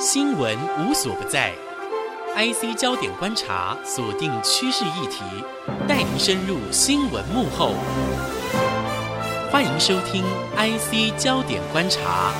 [0.00, 1.52] 新闻无所不在
[2.36, 5.24] ，IC 焦点观察锁定趋势议题，
[5.88, 7.74] 带您深入新闻幕后。
[9.50, 10.22] 欢迎收听
[10.54, 12.32] IC 焦点观察。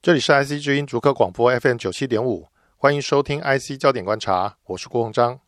[0.00, 2.46] 这里是 IC 之音逐客广播 FM 九七点五，
[2.76, 5.40] 欢迎收听 IC 焦点观察，我是郭鸿章。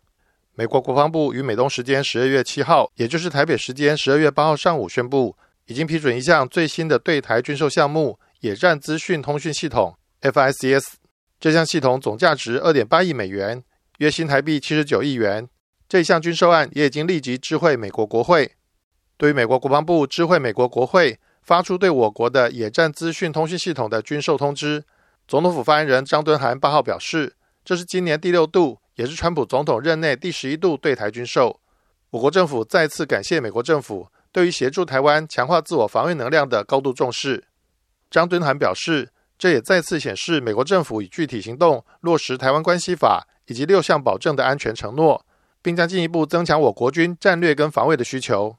[0.55, 5.37] 美国国防部于美东时间十二月七号，也就是台北时间十二月八号上午宣布，
[5.69, 10.95] 已经批准一项最新的对台军售项目——野战资讯通讯系统 （FICS）。
[11.39, 13.63] 这项系统总价值二点八亿美元，
[13.99, 15.47] 约新台币七十九亿元。
[15.87, 18.53] 这项军售案也已经立即知会美国国会。
[19.19, 24.83] 对于美国国防部知会美国国会发出对我国的野战资讯通讯系统的军售通知，
[25.27, 28.79] 总统府发言人张敦涵八号表示，这是今年第六度。
[28.95, 31.61] 也是川普总统任内第十一度对台军售，
[32.11, 37.49] 我国政府再次感谢美国政府对于协助台湾强化自我防卫能量的高度重视。
[38.09, 45.27] 张敦涵表示，这也再次显示美国政府以具体行动落实《台湾关系法》以及六项保证的安全承诺，
[45.61, 48.55] 并将进一步增强我国军战略跟防卫的需求。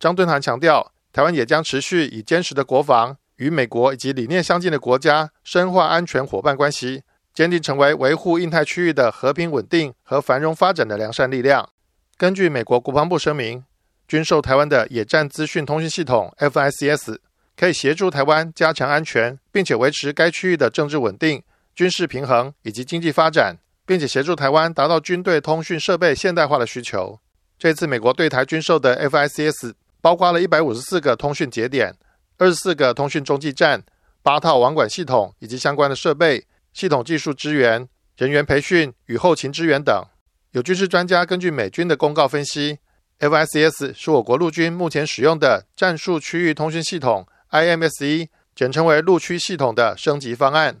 [0.00, 7.04] 张敦涵强调，台湾也将持续以坚实的国防与美国以及理念相近的国家深化安全伙伴关系。
[7.32, 11.70] 坚定成为维护印太区域的和平稳定和繁荣发展的良善力量。
[12.16, 13.64] 根据美国国防部声明，
[14.10, 17.16] 军售台湾的野战资讯通讯系统 FICS
[17.56, 21.40] 可以协助台湾加强安全，并且维持该区域的政治稳定、
[21.76, 27.20] 军事平衡以及经济发展，并且协助台湾达到军队通讯设备现代化的需求。
[27.56, 31.94] 这次美国对台军售的 FICS 包括了一百五十四个通讯节点、
[32.36, 33.80] 二十四个通讯中继站、
[34.24, 36.44] 八套网管系统以及相关的设备。
[36.72, 40.04] 系统技术支援、人员培训与后勤支援等。
[40.50, 42.80] 有军事专家根据美军的公告分析
[43.20, 50.76] ，FICS 是我国陆军目前使用的战术区域通讯系统 （IMSE），简称为陆区系统的升级方案。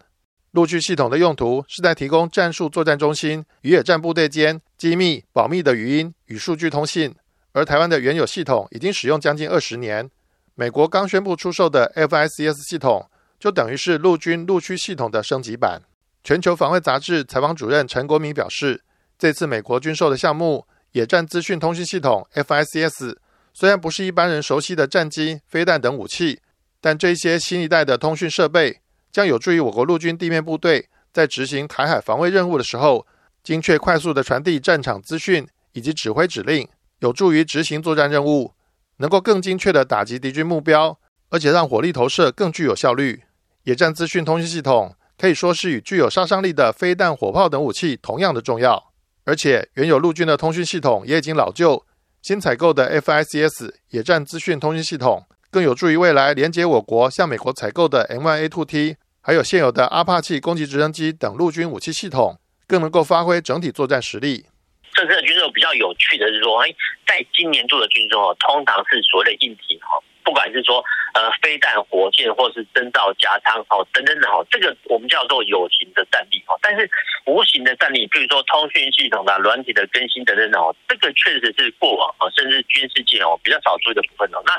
[0.50, 7.14] 陆区系统的用途是在提供战术作战中心与野战部队间机密保密的语音与数据通信。
[7.52, 10.10] 而台湾的原有系统已经使用将近二十年，
[10.54, 13.08] 美国刚宣布出售的 FICS 系统。
[13.38, 15.80] 就等于是陆军陆区系统的升级版。
[16.22, 18.82] 全球防卫杂志采访主任陈国民表示，
[19.18, 23.16] 这次美国军售的项目——野战资讯通讯系统 （FICS），
[23.52, 26.40] 虽然不是一般人熟悉的战机、飞弹等武器，
[26.80, 28.80] 但这些新一代的通讯设备
[29.12, 33.06] 将有助于我国陆军地面部队在执行台海防卫任务的时候，
[33.42, 36.68] 精确快速的传递战场资讯以及指挥指令，
[36.98, 38.54] 有助于执行作战任务，
[38.96, 43.22] 能够更精确的打击敌军目标，而且让火力投射更具有效率。
[43.62, 48.89] 野战资讯通讯系统可以说是与具有杀伤力的飞弹、火炮等武器同样的重要，
[49.24, 51.84] 而且原有陆军的通讯系统也已经老旧，
[52.22, 64.46] 新采购的 FICS 野战资讯通讯系统更有助于未来连接我国向美国采购的 M1A2T，还有现有的阿帕奇攻击直升机等陆军武器系统，更能够发挥整体作战实力。
[64.92, 66.74] 这次的军售比较有趣的是说，哎，
[67.06, 70.02] 在今年度的军售通常是所谓的硬体哈。
[70.30, 70.78] 不管是说
[71.12, 76.56] 呃飞弹、火箭，或是征兆加仓哦等等等哦，这个我们叫做有形的战力哦。
[76.62, 76.88] 但是
[77.26, 84.40] 无形的战力，比如说通讯系统的软体的更新等等哦，这个确实是过往哦，甚至军事界哦比较少注意的部分哦。
[84.46, 84.56] 那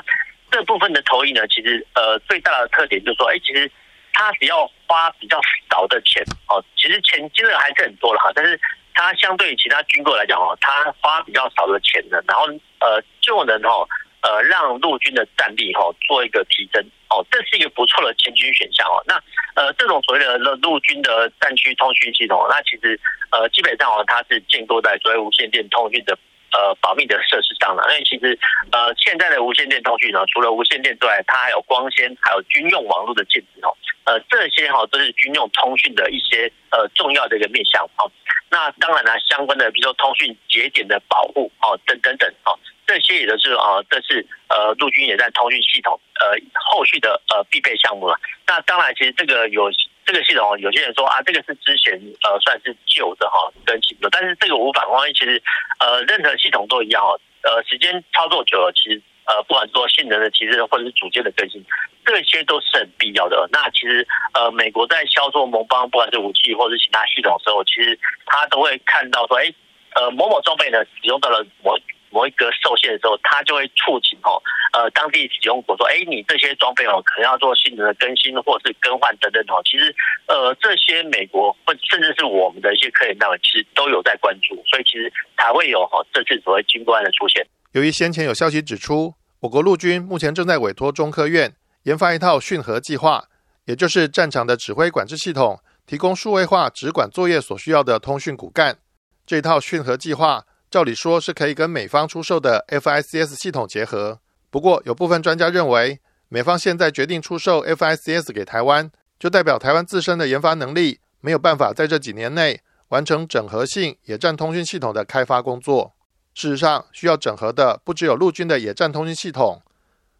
[0.50, 3.72] 这部分的投影呢，其实呃最大的特点就是说，哎，其实
[4.12, 5.40] 它只要花比较
[5.70, 8.60] 少的钱哦，其实钱金额还是很多了哈，但是
[8.92, 12.44] 它相对于其他军购来讲哦，它花比较少的钱呢，然后
[12.80, 13.88] 呃就能哦。
[14.22, 19.02] 呃，让陆军的战力哈做一个提升哦，这是一个不错的前军选项哦。
[19.06, 19.14] 那
[19.54, 22.98] 呃，这种所谓的陆军的战区通讯系统，那其实
[23.30, 26.16] 呃基本上哦，它是建构在所谓无线电通讯的
[26.52, 27.82] 呃保密的设施上了。
[27.90, 28.38] 因为其实
[28.70, 33.76] 呃现在的无线电通讯呢，除了无线电之外，它还有光纤，还有军用网络的建制哦。
[34.04, 38.10] 呃，这些哈都是军用通讯的一些呃重要的一个面向哦。
[38.50, 42.58] 那当然呢，相关的比如说通讯节点的保护哦，等等等哦。
[42.84, 46.36] 这些也都是啊，这是呃陆军野战通讯系统呃
[46.70, 48.18] 后续的呃必备项目了。
[48.44, 49.70] 那当然，其实这个有
[50.12, 55.42] 这个系统，有些人说啊，这个是之前呃算是旧的哈更新的，但是这个无反光，其实
[55.78, 57.18] 呃任何系统都一样哦。
[57.42, 61.64] 呃，时间操作久了，其实呃不管说性能的提升或者是组件的更新，
[62.04, 63.48] 这些都是很必要的。
[63.50, 69.50] 那其实呃美国在销售盟邦不管是武器或者是其他系统的时候，其实他都会看到说，哎
[69.94, 71.74] 呃某某装备呢使用到了某。
[72.14, 74.36] 某一个受限的时候，它就会促请哦，
[74.72, 79.60] 呃，当地使用国说，哎，你这些装备哦，可能要做性能的更新或者是更换等等哦。
[79.64, 79.94] 其实，
[80.26, 87.46] 呃，这些美国或甚至是我们的一些科研单位，其实都有在关注，所以其实才会有哈这次所谓军官的出现。
[87.72, 93.24] 由于先前有消息指出，我国陆军目前正在委托中科院研发一套训核计划，
[93.66, 98.78] 也就是战场的指挥管制系统，提供数位化指管作业所需要的通讯骨干。
[99.26, 104.20] 这套训核计划，照理说是可以跟美方出售的 FICS 系统结合。
[104.52, 115.94] 不过，有部分专家认为，美方现在决定出售 FICS 给台湾，就代表台湾自身的研发能力没有办法在这几年内完成整合性野战通讯系统的开发工作。
[116.34, 119.62] 事实上，需要整合的不只有陆军的野战通讯系统。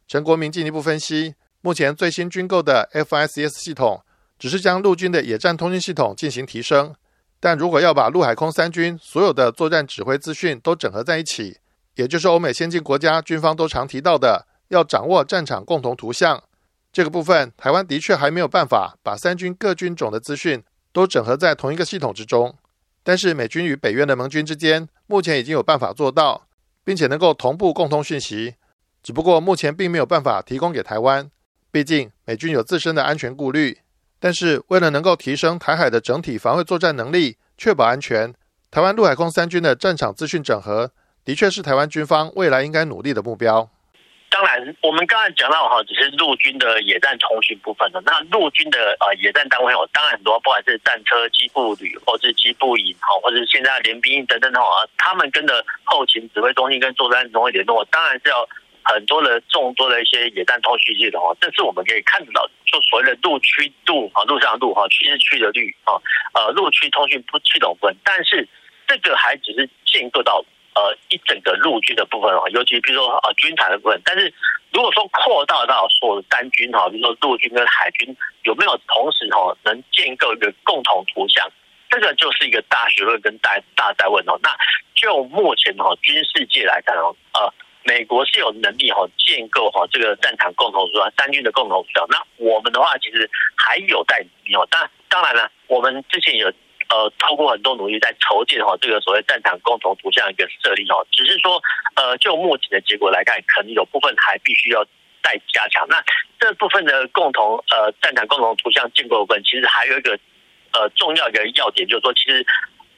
[0.08, 4.02] 陈国民进一步分析，目前最新军购的 FICS 系统
[4.38, 6.94] 只是将陆军的野战通讯系统进行提升，
[7.38, 11.58] 但如果要把陆海空三军所有的作战指挥资讯都整合在一起，
[11.94, 16.42] 也就是欧美先进国家军方都常提到的，要掌握战场共同图像，
[16.92, 20.62] 这个部分台湾的确还没有办法把三军各军种的资讯
[20.92, 22.54] 都整合在同一个系统之中。
[23.02, 26.46] 但是美军与北约的盟军之间，目前已经有办法做到，
[26.84, 28.54] 并且能够同步共通讯息，
[29.02, 31.30] 只不过目前并没有办法提供给台湾。
[31.70, 33.78] 毕竟美军有自身的安全顾虑。
[34.20, 38.32] 但是为了能够提升台海的整体防卫作战能力，确保安全，
[38.70, 40.92] 台湾陆海空三军的战场资讯整合，
[41.24, 43.68] 的确是台湾军方未来应该努力的目标。
[44.28, 48.00] 当然，我们刚才讲到哈，只是陆军的野战通讯部分的。
[48.00, 54.66] 那陆军的呃野战单位哦，当然很多，不管是战车、机步旅，或是机步营，哈，或者是现在联兵营等等的话，
[54.96, 58.48] 他们跟着后勤指挥中心跟作战中心联络，当然是要
[58.82, 61.36] 很多的众多的一些野战通讯系统哦。
[61.38, 65.92] 这是我们可以看得到，就所谓的陆区度啊，陆上路哈，区是区的率啊，
[66.32, 67.94] 呃，陆区通讯不系统分。
[68.02, 68.48] 但是
[68.88, 70.42] 这个还只是建构到。
[70.74, 74.32] 呃，一整个陆军的部分哦，尤其比如说呃军团的部分，但是
[74.72, 81.46] 如果说扩大到所有单军哈，比如说陆军跟海军有没有同时哈能建构一个共同图像，
[81.90, 84.38] 这个就是一个大学问跟大大在问哦。
[84.42, 84.48] 那
[84.94, 87.52] 就目前哈军事界来看哦，呃，
[87.84, 92.06] 美国是有能力哈建构哈这个战场共同图像，三军的共同图像。
[92.08, 94.66] 那我们的话其实还有待努力哦。
[94.70, 96.50] 当当然了，我们之前有。
[96.92, 101.62] 呃，透过很多努力在筹建哈这个所谓战场共同图像一个设立哦，只是说
[101.96, 104.84] 呃就目前的结果来看，可能有部分还必须要
[105.22, 105.86] 再加强。
[105.88, 106.04] 那
[106.38, 110.18] 这部分的共同呃战场共同图像建构部分，其实还有一个
[110.72, 112.44] 呃重要的要点，就是说其实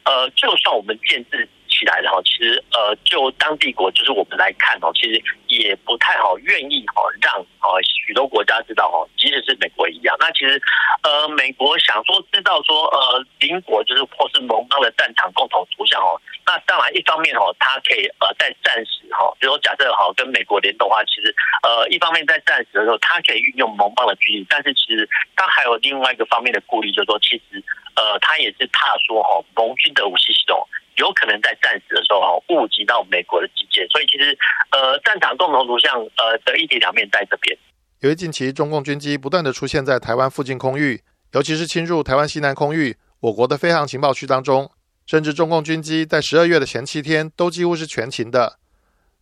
[0.02, 1.48] 呃就算我们建制。
[1.74, 10.14] 起来的哈，其实呃，就当地国就是我们来看哦，其实也不太好愿意哦让哦许多国家知道哦，即使是美国一样。
[10.20, 10.60] 那其实
[11.02, 16.14] 呃，美国想说知道说呃邻国就是或是盟邦的战场共同图像哦，
[16.46, 27.62] 那当然一方面哦，它可以呃在战时哈，比如说假设好跟美国联动的话，其实呃一方面在战时的时候，它可以运用盟邦的军力，但是其实它还有另外一个方面的顾虑，就是说其实
[27.96, 30.66] 呃它也是怕说哈盟军的武器系统。
[30.96, 34.36] 有可能在战时的时候哈误及到美国的基建，所以其实
[34.70, 37.56] 呃战场共同图像呃的一体两面在这边。
[38.00, 41.02] 由于近期中共军机不断的出现在台湾附近空域，
[41.32, 44.70] 尤其是侵入台湾西南空域，我国的飞航情报区当中，
[45.06, 48.58] 甚至中共军机在十二月的前七天都几乎是全勤的。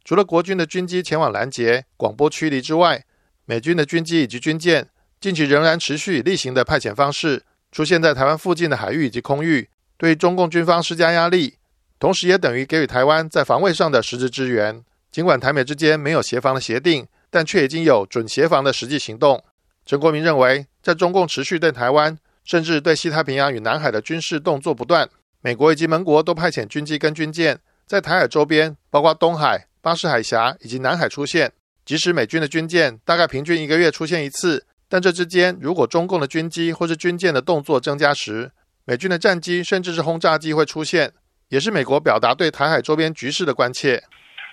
[0.05, 3.05] 除了国军的军机前往拦截、广播驱离之外，
[3.45, 4.89] 美军的军机以及军舰
[5.21, 11.55] 近期仍然持续以例行的派遣方式出现在台湾附近的海域以及空域，对中共军方施加压力。
[12.03, 14.83] 同时，也等于给予台湾在防卫上的实质支援。
[15.13, 19.41] 尽管台美之间没有协防的协定，但却已经有准协防的实际行动。
[19.87, 25.09] 陈国民认为，在中共持续对台湾，甚至对西太平洋与南海的军事动作不断，
[25.43, 31.53] 美国以及盟国都派遣军机跟军舰在台海周边，包括东海、巴士海峡以及南海出现。
[31.85, 38.51] 即使美军的军舰大概平均一个月出现一次，但这之间如果中共的军机或是军舰的动作增加时，
[38.87, 41.13] 美军的战机甚至是轰炸机会出现。
[41.53, 44.03] 也是美国表达对台海周边局势的关切。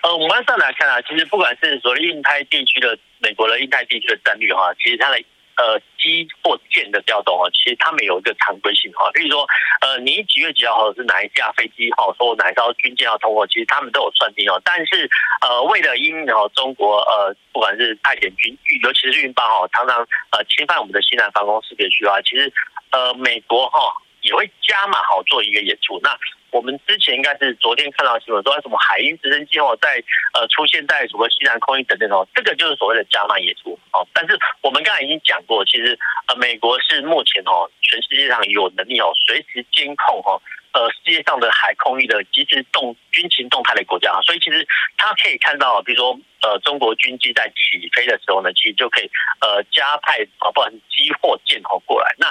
[0.03, 5.15] 呃，我们上来看啊，其实不管是所谓印太地区的美国的印太地区的战略哈，其实它的
[5.55, 9.09] 呃机或舰的调动啊，其实他们有一个常规性哈。
[9.13, 9.47] 比如说，
[9.79, 14.61] 呃，你几月几号或者是哪一架飞机哈，说哪一艘军舰要通过，其实他们都有算定哦。
[14.65, 19.99] 但是呃，为了因哦中国呃，不管是派遣军，尤其是运八哈，常常
[20.35, 22.51] 呃侵犯我们的西南防空识别区啊，其实
[22.91, 23.79] 呃美国哈
[24.21, 25.99] 也会加码好做一个演出。
[26.01, 26.17] 那
[26.51, 30.01] 我们之前应该是昨天看到新闻说，什么海鹰直升机哦，在
[30.33, 34.07] 呃出现在什么西南空域等等哦，这个就是所谓的加码演出哦。
[34.13, 35.97] 但是我们刚才已经讲过，其实
[36.27, 40.41] 呃美国是目前哦全世界上有能力哦随时监控哈
[40.73, 49.11] 呃世界上的海空域的即时动军情动态的国家，所以其实他可以看到，比如说呃中国军机在起飞的时候呢，其实就可以
[49.41, 52.28] 呃加派啊不管机或舰哦过来那。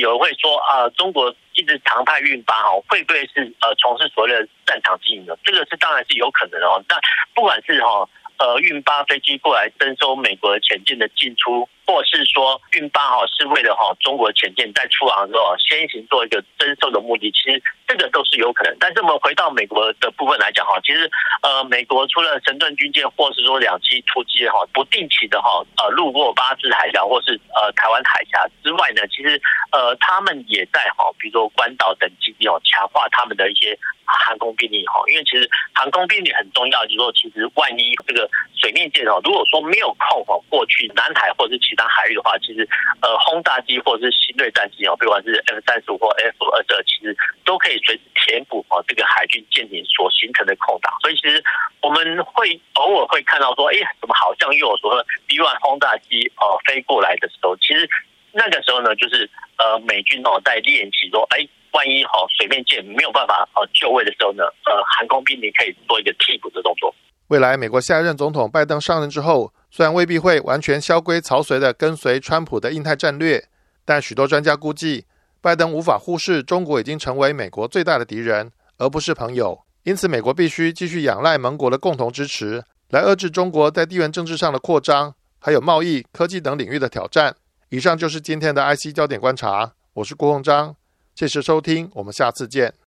[0.00, 5.36] 有人会说啊，中国一直常态运八哈，会不会是呃从事所谓的战场经营呢？
[5.44, 6.82] 这个是当然是有可能哦。
[6.88, 6.98] 那
[7.34, 11.68] 不管是哈呃运八飞机过来征收美国前进的进出。
[11.90, 18.76] 或是说运八哈是为了哈中国潜舰在出航的时候先行做一个征收的目的，其实这个都是有可能。
[18.78, 21.10] 但是我们回到美国的部分来讲哈，其实
[21.42, 29.42] 呃美国除了神盾军舰或是说两栖突击哈不定期的哈呃路过巴士海峡或是呃台湾海峡之外呢，其实
[29.72, 41.90] 呃他们也在哈比如说关岛等基地哦强化他们的一些航空兵力哈，因为其实航空兵力很重要，就是说其实万一这个水面舰哦如果说没有空哈过去南海或者是其他。
[42.00, 42.66] 海域的话，其实
[43.02, 50.96] 呃轰炸机或者是新锐战机哦，不管是 F 三十五或 F 二十二，其实都可以随时填补哦这个海军舰艇所形成的空档。
[51.02, 51.42] 所以其实
[51.82, 57.90] 我们会偶尔会看到说，哎，怎么好像又有说 B one 轰炸机哦飞过来的时候，其实
[58.32, 66.94] 那个时候呢，就是呃美军哦在练习说，哎，万一哦水面舰没有办法哦就位的时候呢，呃航空兵你可以做一个替补的动作。
[67.30, 69.52] 未来美国下一任总统拜登上任之后。
[69.72, 73.46] 虽然未必会完全萧规曹随的跟随川普的印太战略，
[73.84, 75.04] 但许多专家估计，
[75.40, 79.60] 拜登无法忽视中国已经成为美国最大的敌人，而不是朋友。
[79.84, 87.36] 因此，美国必须继续仰赖盟国的共同支持，来遏制中国在地缘政治上的扩张，还有贸易、科技等领域的挑战。
[87.68, 90.74] 以上就是今天的 IC 焦点观察，我是郭鸿章，
[91.14, 92.79] 谢谢收听，我们下次见。